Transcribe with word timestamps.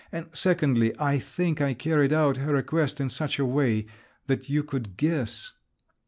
—and 0.11 0.25
secondly, 0.33 0.91
I 0.97 1.19
think 1.19 1.61
I 1.61 1.75
carried 1.75 2.11
out 2.11 2.37
her 2.37 2.53
request 2.53 2.99
in 2.99 3.11
such 3.11 3.37
a 3.37 3.45
way 3.45 3.85
that 4.25 4.49
you 4.49 4.63
could 4.63 4.97
guess…." 4.97 5.51